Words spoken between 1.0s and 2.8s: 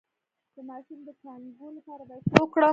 د کانګو لپاره باید څه وکړم؟